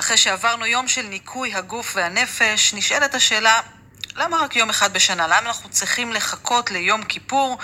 [0.00, 3.60] אחרי שעברנו יום של ניקוי הגוף והנפש, נשאלת השאלה,
[4.16, 5.26] למה רק יום אחד בשנה?
[5.26, 7.58] למה אנחנו צריכים לחכות ליום כיפור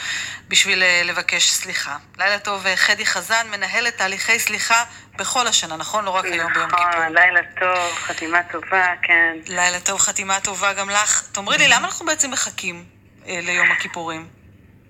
[0.49, 1.97] בשביל אה, לבקש סליחה?
[2.19, 4.85] לילה טוב, אה, חדי חזן, מנהלת תהליכי סליחה
[5.17, 6.05] בכל השנה, נכון?
[6.05, 6.89] לא רק היום ביום כיפור.
[6.89, 9.37] נכון, לילה טוב, חתימה טובה, כן.
[9.47, 11.23] לילה טוב, חתימה טובה גם לך.
[11.33, 12.85] תאמרי לי, למה אנחנו בעצם מחכים
[13.27, 14.29] אה, ליום הכיפורים?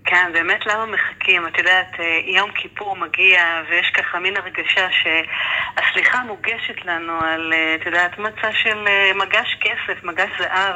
[0.06, 1.46] כן, באמת למה מחכים?
[1.46, 7.74] את יודעת, אה, יום כיפור מגיע ויש ככה מין הרגשה שהסליחה מוגשת לנו על, אה,
[7.74, 10.74] את יודעת, מצע של אה, מגש כסף, מגש זהב,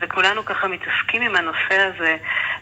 [0.00, 2.16] וכולנו ככה מתעסקים עם הנושא הזה,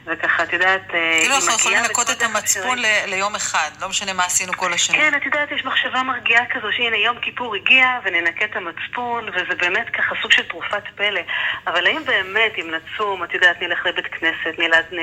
[0.06, 4.24] וככה, את יודעת, כאילו אנחנו יכולים לנקות את המצפון ל- ליום אחד, לא משנה מה
[4.24, 4.96] עשינו כל השנה.
[4.96, 9.54] כן, את יודעת, יש מחשבה מרגיעה כזו, שהנה יום כיפור הגיע וננקה את המצפון, וזה
[9.60, 11.20] באמת ככה סוג של תרופת פלא.
[11.66, 14.98] אבל האם באמת, אם נצום, את יודעת, נלך לבית כנסת, נלעד, נ,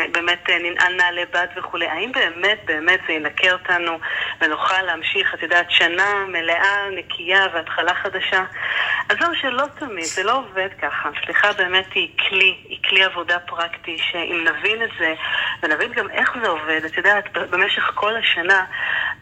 [0.00, 3.98] נ, באמת ננעל נעלי בד וכולי, האם באמת באמת זה ינקה אותנו
[4.40, 8.44] ונוכל להמשיך, את יודעת, שנה מלאה, נקייה והתחלה חדשה?
[9.08, 11.10] אז זהו שלא תמיד, זה לא עובד ככה.
[11.24, 15.14] סליחה באמת היא כלי, היא כלי עבודה פרקטי, שאם נבין את זה,
[15.62, 18.64] ונבין גם איך זה עובד, את יודעת, במשך כל השנה,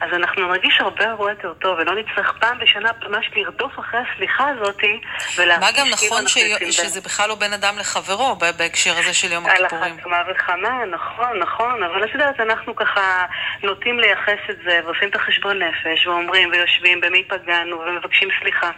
[0.00, 4.48] אז אנחנו נרגיש הרבה הרבה יותר טוב, ולא נצטרך פעם בשנה ממש לרדוף אחרי הסליחה
[4.48, 5.00] הזאתי,
[5.38, 6.38] ולהרגיש מה גם נכון ש...
[6.70, 9.82] שזה בכלל לא בין אדם לחברו בהקשר הזה של יום הכיפורים.
[9.82, 13.24] על אחת כמה וכמה, נכון, נכון, אבל את יודעת, אנחנו ככה
[13.62, 18.70] נוטים לייחס את זה, ועושים את החשבון נפש, ואומרים, ויושבים, במי פגענו, ומבקשים סליחה.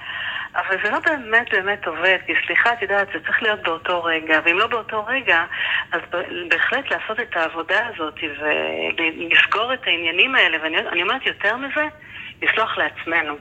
[0.54, 4.40] אבל זה לא באמת באמת עובד, כי סליחה, את יודעת, זה צריך להיות באותו רגע,
[4.44, 5.44] ואם לא באותו רגע,
[5.92, 6.00] אז
[6.48, 11.86] בהחלט לעשות את העבודה הזאת ולסגור את העניינים האלה, ואני אומרת יותר מזה,
[12.42, 13.36] לסלוח לעצמנו.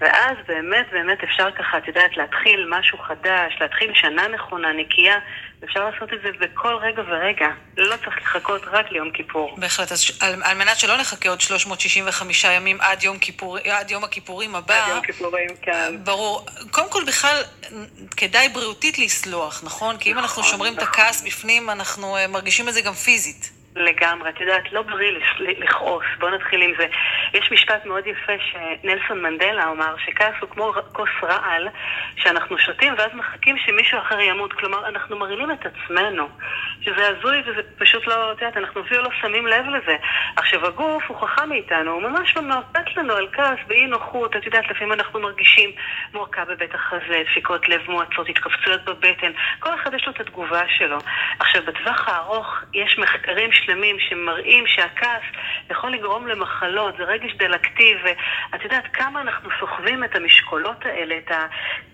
[0.00, 5.18] ואז באמת באמת אפשר ככה, את יודעת, להתחיל משהו חדש, להתחיל שנה נכונה, נקייה,
[5.64, 7.48] אפשר לעשות את זה בכל רגע ורגע.
[7.76, 9.56] לא צריך לחכות רק ליום כיפור.
[9.58, 14.04] בהחלט, אז על, על מנת שלא נחכה עוד 365 ימים עד יום, כיפור, עד יום
[14.04, 14.84] הכיפורים הבא...
[14.84, 15.94] עד יום כיפורים, כן.
[16.04, 16.46] ברור.
[16.70, 17.42] קודם כל, בכלל,
[18.16, 19.96] כדאי בריאותית לסלוח, נכון?
[19.96, 20.84] כי אם נכון, אנחנו שומרים נכון.
[20.84, 23.58] את הכעס בפנים, אנחנו אה, מרגישים את זה גם פיזית.
[23.76, 24.30] לגמרי.
[24.30, 26.04] את יודעת, לא בריא לכעוס.
[26.18, 26.86] בואו נתחיל עם זה.
[27.34, 31.68] יש משפט מאוד יפה שנלסון מנדלה אמר, שכעס הוא כמו כוס רעל,
[32.16, 34.52] שאנחנו שותים ואז מחכים שמישהו אחר ימות.
[34.52, 36.28] כלומר, אנחנו מרעילים את עצמנו.
[36.82, 39.96] שזה הזוי וזה פשוט לא, את יודעת, אנחנו אפילו לא שמים לב לזה.
[40.36, 44.36] עכשיו, הגוף הוא חכם מאיתנו, הוא ממש מאותת לנו על כעס באי נוחות.
[44.36, 45.70] את יודעת, לפעמים אנחנו מרגישים
[46.14, 49.32] מועקה בבית החזה, דפיקות לב מועצות, התכווצויות בבטן.
[49.58, 50.98] כל אחד יש לו את התגובה שלו.
[51.38, 55.22] עכשיו, בטווח הארוך יש מחקרים שלמים שמראים שהכעס
[55.70, 61.30] יכול לגרום למחלות, זה רגש דלקתי, ואת יודעת כמה אנחנו סוחבים את המשקולות האלה, את,
[61.30, 61.46] ה,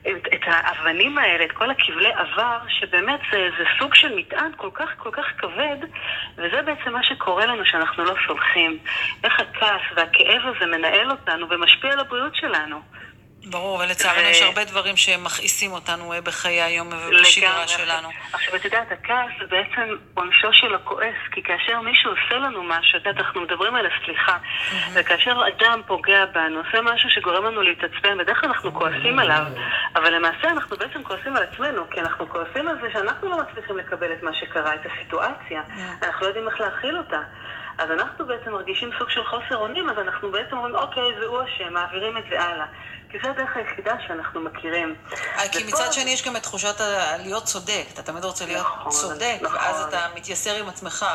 [0.02, 4.70] את, את האבנים האלה, את כל הכבלי עבר, שבאמת זה, זה סוג של מטען כל
[4.74, 5.76] כך כל כך כבד,
[6.36, 8.78] וזה בעצם מה שקורה לנו שאנחנו לא סולחים.
[9.24, 12.80] איך הכעס והכאב הזה מנהל אותנו ומשפיע על הבריאות שלנו.
[13.46, 14.30] ברור, ולצערנו ו...
[14.30, 18.08] יש הרבה דברים שמכעיסים אותנו אה, בחיי היום ובשגרה שלנו.
[18.32, 22.98] עכשיו, את יודעת, הכעס זה בעצם עונשו של הכועס, כי כאשר מישהו עושה לנו משהו,
[22.98, 24.74] את יודעת, אנחנו מדברים על הסליחה, mm-hmm.
[24.94, 29.44] וכאשר אדם פוגע בנו, עושה משהו שגורם לנו להתעצבן, בדרך כלל אנחנו כועסים עליו,
[29.96, 33.78] אבל למעשה אנחנו בעצם כועסים על עצמנו, כי אנחנו כועסים על זה שאנחנו לא מצליחים
[33.78, 35.62] לקבל את מה שקרה, את הסיטואציה.
[36.02, 37.20] אנחנו לא יודעים איך להכיל אותה.
[37.78, 41.42] אז אנחנו בעצם מרגישים סוג של חוסר אונים, אז אנחנו בעצם אומרים, אוקיי, זה הוא
[41.42, 42.66] אשם, מעבירים את זה הלאה.
[43.10, 44.94] כי זו הדרך היחידה שאנחנו מכירים.
[45.12, 46.80] אה, כי מצד שני יש גם את תחושת
[47.18, 49.56] להיות צודק, אתה תמיד רוצה להיות נכון, צודק, נכון.
[49.56, 51.06] ואז אתה מתייסר עם עצמך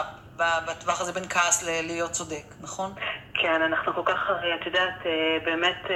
[0.67, 2.93] בטווח הזה בין כעס ללהיות צודק, נכון?
[3.33, 4.19] כן, אנחנו כל כך,
[4.61, 5.95] את יודעת, אה, באמת אה,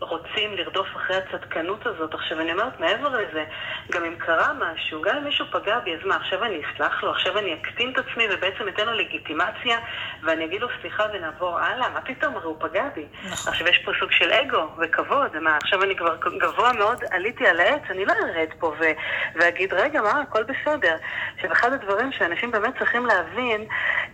[0.00, 2.14] רוצים לרדוף אחרי הצדקנות הזאת.
[2.14, 3.44] עכשיו, אני אומרת, מעבר לזה,
[3.90, 7.10] גם אם קרה משהו, גם אם מישהו פגע בי, אז מה, עכשיו אני אסלח לו?
[7.10, 9.78] עכשיו אני אקטין את עצמי ובעצם אתן לו לגיטימציה,
[10.22, 11.88] ואני אגיד לו סליחה ונעבור הלאה?
[11.88, 13.06] מה פתאום, הרי הוא פגע בי.
[13.24, 13.52] נכון.
[13.52, 15.38] עכשיו, יש פה סוג של אגו וכבוד.
[15.38, 18.92] מה, עכשיו אני כבר גבוה מאוד, עליתי על העץ, אני לא ארד פה ו-
[19.34, 20.96] ואגיד, רגע, מה, הכל בסדר.
[21.34, 23.64] עכשיו, אחד הדברים שאנשים באמת צריכים להבין,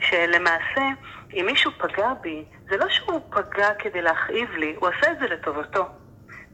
[0.01, 0.83] שלמעשה,
[1.33, 5.27] אם מישהו פגע בי, זה לא שהוא פגע כדי להכאיב לי, הוא עשה את זה
[5.27, 5.89] לטובתו.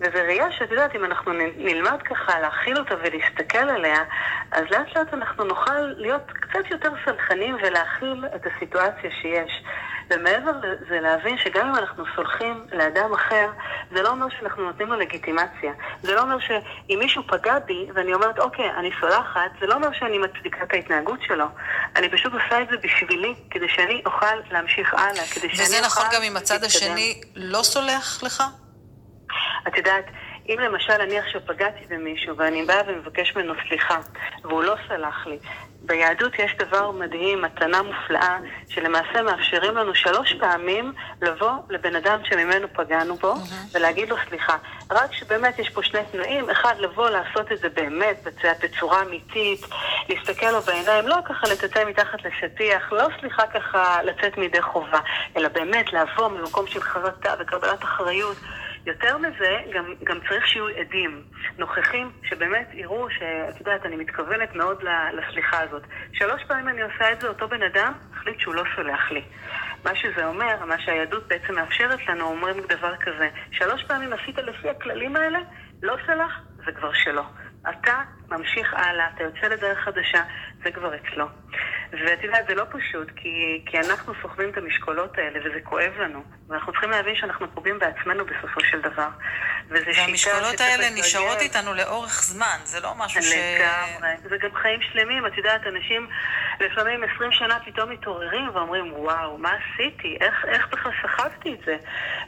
[0.02, 4.04] וזו ראייה שאת יודעת, אם אנחנו נלמד ככה להכיל אותה ולהסתכל עליה,
[4.52, 9.62] אז לאט לאט אנחנו נוכל להיות קצת יותר סלחנים ולהכיל את הסיטואציה שיש.
[10.10, 13.50] ומעבר לזה להבין שגם אם אנחנו סולחים לאדם אחר,
[13.94, 15.72] זה לא אומר שאנחנו נותנים לו לגיטימציה.
[16.02, 19.88] זה לא אומר שאם מישהו פגע בי ואני אומרת, אוקיי, אני סולחת, זה לא אומר
[19.92, 21.44] שאני מצדיקה את ההתנהגות שלו.
[21.96, 25.62] אני פשוט עושה את זה בשבילי, כדי שאני אוכל להמשיך הלאה, כדי שאני אוכל...
[25.62, 28.42] וזה נכון גם אם הצד השני לא סולח לך?
[29.68, 30.04] את יודעת,
[30.48, 33.98] אם למשל אני עכשיו פגעתי במישהו ואני באה ומבקש ממנו סליחה
[34.44, 35.38] והוא לא סלח לי,
[35.84, 38.38] ביהדות יש דבר מדהים, מתנה מופלאה,
[38.68, 40.92] שלמעשה מאפשרים לנו שלוש פעמים
[41.22, 43.34] לבוא לבן אדם שממנו פגענו בו.
[43.74, 44.56] ולהגיד לו סליחה.
[44.90, 48.26] רק שבאמת יש פה שני תנאים, אחד, לבוא לעשות את זה באמת
[48.62, 49.60] בצורה אמיתית,
[50.08, 55.00] להסתכל לו בעיניים, לא ככה לטאטא מתחת לשטיח, לא סליחה ככה לצאת מידי חובה,
[55.36, 58.36] אלא באמת לבוא ממקום של חרטה וקבלת אחריות.
[58.86, 61.22] יותר מזה, גם, גם צריך שיהיו עדים,
[61.58, 64.82] נוכחים, שבאמת יראו שאת יודעת, אני מתכוונת מאוד
[65.12, 65.82] לסליחה הזאת.
[66.12, 69.22] שלוש פעמים אני עושה את זה, אותו בן אדם החליט שהוא לא סולח לי.
[69.84, 74.70] מה שזה אומר, מה שהיהדות בעצם מאפשרת לנו, אומרים דבר כזה, שלוש פעמים עשית לפי
[74.70, 75.38] הכללים האלה,
[75.82, 77.22] לא סלח, זה כבר שלו.
[77.70, 80.22] אתה ממשיך הלאה, אתה יוצא לדרך חדשה,
[80.64, 81.26] זה כבר אצלו.
[81.92, 86.22] ואת יודעת, זה לא פשוט, כי, כי אנחנו סוחבים את המשקולות האלה, וזה כואב לנו.
[86.48, 89.08] ואנחנו צריכים להבין שאנחנו פוגעים בעצמנו בסופו של דבר.
[89.68, 93.32] והמשקולות האלה נשארות איתנו לאורך זמן, זה לא משהו ש...
[93.32, 94.16] לגמרי.
[94.28, 95.26] זה גם חיים שלמים.
[95.26, 96.08] את יודעת, אנשים
[96.60, 100.18] לפעמים 20 שנה פתאום מתעוררים ואומרים, וואו, מה עשיתי?
[100.20, 101.76] איך, איך בכלל סחבתי את זה?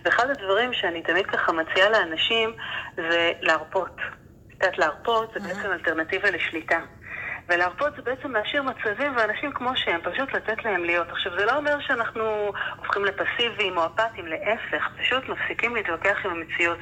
[0.04, 2.56] ואחד הדברים שאני תמיד ככה מציעה לאנשים
[2.96, 3.96] זה להרפות.
[4.58, 6.80] קצת להרפות זה בעצם אלטרנטיבה לשליטה.
[7.48, 11.08] ולהרפות זה בעצם להשאיר מצבים ואנשים כמו שהם, פשוט לתת להם להיות.
[11.10, 16.78] עכשיו, זה לא אומר שאנחנו הופכים לפסיביים או אפתיים, להפך, פשוט מפסיקים להתווכח עם המציאות.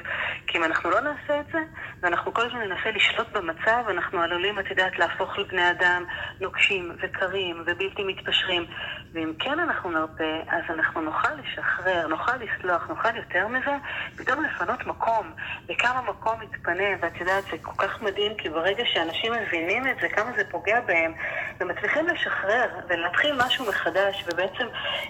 [0.47, 1.59] כי אם אנחנו לא נעשה את זה,
[2.03, 6.03] ואנחנו כל הזמן ננסה לשלוט במצב, אנחנו עלולים, את יודעת, להפוך לבני אדם
[6.41, 8.65] נוקשים וקרים ובלתי מתפשרים.
[9.13, 13.75] ואם כן אנחנו נרפה, אז אנחנו נוכל לשחרר, נוכל לסלוח, נוכל יותר מזה,
[14.17, 15.31] פתאום לפנות מקום,
[15.69, 20.09] וכמה מקום מתפנה, ואת יודעת, זה כל כך מדהים, כי ברגע שאנשים מבינים את זה,
[20.09, 21.13] כמה זה פוגע בהם,
[21.59, 24.67] ומצליחים לשחרר ולהתחיל משהו מחדש, ובעצם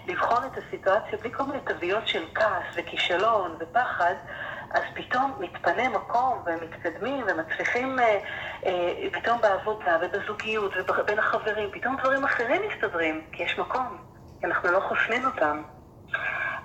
[0.08, 4.14] לבחון את הסיטואציה בלי כל מיני תוויות של כעס וכישלון ופחד,
[4.74, 8.20] אז פתאום מתפנה מקום ומתקדמים ומצליחים אה,
[8.66, 13.98] אה, פתאום בעבודה ובזוגיות ובין החברים, פתאום דברים אחרים מסתדרים, כי יש מקום,
[14.40, 15.62] כי אנחנו לא חוסמים אותם.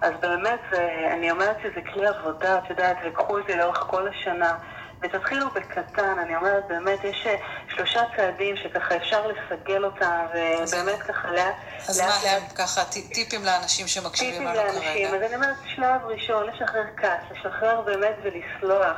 [0.00, 4.08] אז באמת, זה, אני אומרת שזה כלי עבודה, את יודעת, וקחו את זה לאורך כל
[4.08, 4.54] השנה.
[5.02, 7.36] ותתחילו בקטן, אני אומרת, באמת, יש אה,
[7.78, 11.54] שלושה צעדים שככה אפשר לסגל אותם, ובאמת ככה לאט...
[11.88, 14.70] אז מה הם ככה טיפים לאנשים שמקשיבים לנו כרגע?
[14.72, 18.96] טיפים לאנשים, אז אני אומרת, שלב ראשון, לשחרר כעס, לשחרר באמת ולסלוח.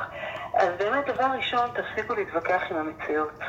[0.53, 3.39] אז באמת, דבר ראשון, תפסיקו להתווכח עם המציאות.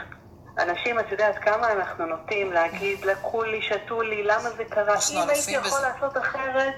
[0.58, 4.94] אנשים, את יודעת כמה אנחנו נוטים להגיד, לקחו לי, שתו לי, למה זה קרה?
[5.12, 6.74] אם הייתי יכול לעשות אחרת...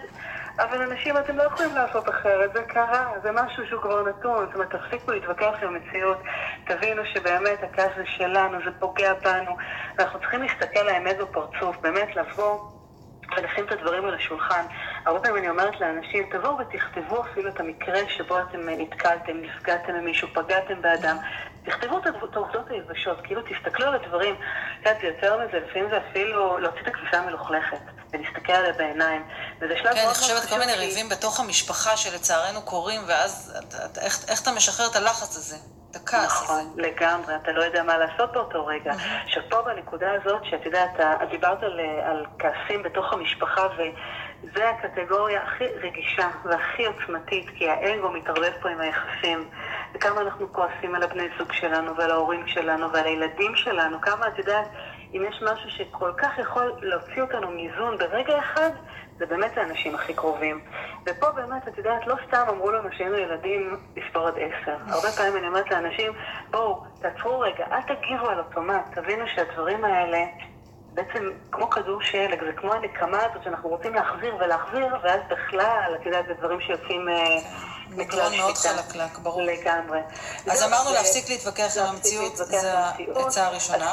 [0.58, 4.46] אבל אנשים, אתם לא יכולים לעשות אחרת, זה קרה, זה משהו שהוא כבר נתון.
[4.46, 6.18] זאת אומרת, תפסיקו להתווכח עם המציאות,
[6.66, 9.56] תבינו שבאמת הכעס זה שלנו, זה פוגע בנו,
[9.98, 12.58] ואנחנו צריכים להסתכל לאמת בפרצוף, באמת לבוא
[13.36, 14.64] ולשים את הדברים על השולחן.
[15.06, 20.28] הרבה פעמים אני אומרת לאנשים, תבואו ותכתבו אפילו את המקרה שבו אתם נתקלתם, נפגעתם ממישהו,
[20.34, 21.16] פגעתם באדם.
[21.64, 24.34] תכתבו את העובדות היבשות, כאילו תסתכלו על הדברים.
[24.34, 29.22] את יודעת, זה יותר מזה, לפעמים זה אפילו להוציא את הכביסה המלוכלכת ולהסתכל עליה בעיניים.
[29.60, 30.28] וזה שלב כן, מאוד מאוד חשוב.
[30.28, 33.60] כן, אני חושבת כל מיני ריבים בתוך המשפחה שלצערנו קורים, ואז
[34.28, 35.56] איך אתה משחרר את הלחץ הזה?
[35.90, 36.68] את הכעס נכון, הזה.
[36.68, 38.92] נכון, לגמרי, אתה לא יודע מה לעשות באותו רגע.
[39.24, 45.42] עכשיו פה בנקודה הזאת, שאת יודעת, את דיברת על, על כעסים בתוך המשפחה, וזה הקטגוריה
[45.42, 49.48] הכי רגישה והכי עוצמתית, כי האגו מתערבב פה עם היחסים.
[49.94, 54.38] וכמה אנחנו כועסים על הבני זוג שלנו ועל ההורים שלנו ועל הילדים שלנו, כמה, את
[54.38, 54.68] יודעת,
[55.14, 58.70] אם יש משהו שכל כך יכול להוציא אותנו מאיזון ברגע אחד,
[59.18, 60.64] זה באמת האנשים הכי קרובים.
[61.06, 64.76] ופה באמת, את יודעת, לא סתם אמרו לנו שהיינו ילדים לספור עד עשר.
[64.88, 66.12] הרבה פעמים אני אומרת לאנשים,
[66.50, 70.18] בואו, תעצרו רגע, אל תגיבו על אוטומט, תבינו שהדברים האלה...
[70.94, 76.06] בעצם כמו כדור שלג, זה כמו הנקמה הזאת שאנחנו רוצים להחזיר ולהחזיר, ואז בכלל, את
[76.06, 77.36] יודעת, זה דברים שיוצאים אה,
[77.90, 79.42] מכלל מאוד חלקלק, ברור.
[79.42, 80.00] לגמרי.
[80.50, 82.44] אז אמרנו להפסיק להתווכח עם המציאות, זו
[83.16, 83.90] העצה הראשונה.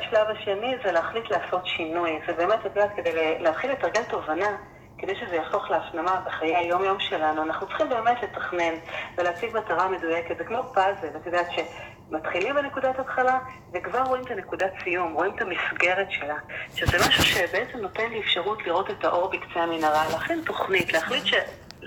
[0.00, 2.18] השלב השני זה להחליט לעשות שינוי.
[2.26, 4.56] זה באמת, את יודעת, כדי להתחיל לתרגל תובנה,
[4.98, 8.74] כדי שזה יהפוך להפנמה בחיי היום-יום שלנו, אנחנו צריכים באמת לתכנן
[9.18, 10.38] ולהציג מטרה מדויקת.
[10.38, 13.38] זה כמו פאזל, את יודעת שמתחילים בנקודת התחלה
[13.72, 16.36] וכבר רואים את הנקודת סיום, רואים את המסגרת שלה.
[16.74, 21.34] שזה משהו שבעצם נותן לי אפשרות לראות את האור בקצה המנהרה, להכין תוכנית, להחליט ש...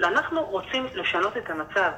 [0.03, 1.91] אנחנו רוצים לשנות את המצב.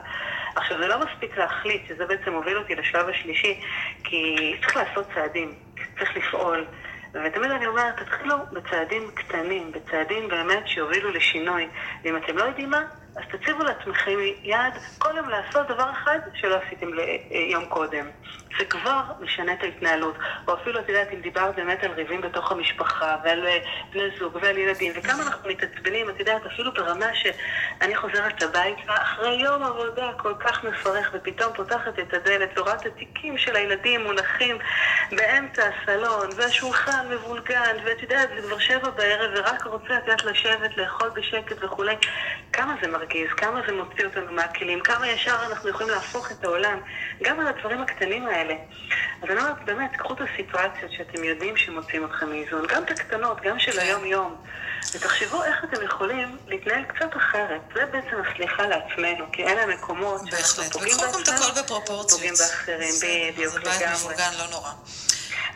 [0.56, 3.62] עכשיו, זה לא מספיק להחליט, שזה בעצם מוביל אותי לשלב השלישי,
[4.04, 5.54] כי צריך לעשות צעדים,
[6.00, 6.66] צריך לפעול.
[7.26, 11.68] ותמיד אני אומרת, תתחילו בצעדים קטנים, בצעדים באמת שיובילו לשינוי.
[12.04, 12.82] ואם אתם לא יודעים מה,
[13.16, 16.88] אז תציבו לעצמכם יעד כל יום לעשות דבר אחד שלא עשיתם
[17.52, 18.06] יום קודם.
[18.60, 20.16] זה כבר משנה את ההתנהלות.
[20.48, 23.58] או אפילו, את יודעת, אם דיברת באמת על ריבים בתוך המשפחה, ועל אה,
[23.92, 29.36] בני זוג, ועל ילדים, וכמה אנחנו מתעצבנים, את יודעת, אפילו ברמה שאני חוזרת הביתה, אחרי
[29.36, 34.58] יום עבודה כל כך מפרך, ופתאום פותחת את הדלת, ורואה התיקים של הילדים מונחים
[35.12, 40.78] באמצע הסלון, והשולחן מבולגן, ואת יודעת, זה כבר שבע בערב, ורק רוצה, את יודעת, לשבת,
[40.78, 41.96] לאכול בשקט וכולי.
[42.54, 46.80] כמה זה מרגיז, כמה זה מוציא אותנו מהכלים, כמה ישר אנחנו יכולים להפוך את העולם,
[47.24, 48.54] גם על הדברים הקטנים האלה.
[49.22, 53.42] אז אני אומרת, באמת, קחו את הסיטואציות שאתם יודעים שמוצאים אתכם מאיזון, גם את הקטנות,
[53.42, 53.80] גם של כן.
[53.80, 54.36] היום-יום,
[54.94, 57.62] ותחשבו איך אתם יכולים להתנהל קצת אחרת.
[57.74, 63.78] זה בעצם הסליחה לעצמנו, כי אלה המקומות שאנחנו פוגעים בעצמנו, פוגעים באחרים, בדיוק, לגמרי.
[63.78, 64.72] זה בית מבוגן, לא נורא.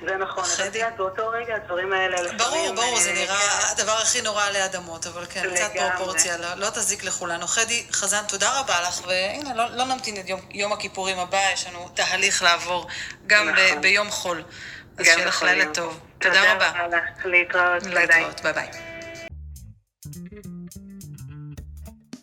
[0.07, 2.37] זה נכון, אבל את יודעת, באותו רגע הדברים האלה לפעמים...
[2.37, 3.71] ברור, ברור, זה אה, נראה כן.
[3.71, 7.47] הדבר הכי נורא עלי אדמות, אבל כן, קצת פרופורציה, לא, לא תזיק לכולנו.
[7.47, 11.89] חדי חזן, תודה רבה לך, והנה, לא, לא נמתין את יום הכיפורים הבא, יש לנו
[11.93, 12.87] תהליך לעבור
[13.27, 13.81] גם נכון.
[13.81, 14.43] ביום חול.
[14.97, 15.99] אז שיהיה לך לילה טוב.
[16.19, 16.71] תודה רבה.
[16.71, 18.67] תודה רבה להתראות, להתראות, ביי ביי.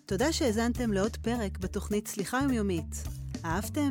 [0.06, 2.94] תודה שהאזנתם לעוד פרק בתוכנית סליחה יומיומית.
[3.44, 3.90] אהבתם?